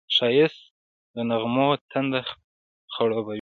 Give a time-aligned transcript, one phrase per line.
[0.15, 0.61] ښایست
[1.15, 2.21] د نغمو تنده
[2.93, 3.29] خړوبوي